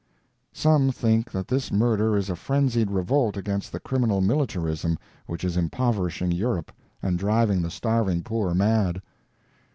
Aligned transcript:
Some 0.55 0.89
think 0.91 1.29
that 1.29 1.47
this 1.47 1.71
murder 1.71 2.17
is 2.17 2.31
a 2.31 2.35
frenzied 2.35 2.89
revolt 2.89 3.37
against 3.37 3.71
the 3.71 3.79
criminal 3.79 4.19
militarism 4.19 4.97
which 5.27 5.43
is 5.43 5.55
impoverishing 5.57 6.31
Europe 6.31 6.71
and 7.03 7.19
driving 7.19 7.61
the 7.61 7.69
starving 7.69 8.23
poor 8.23 8.55
mad. 8.55 9.03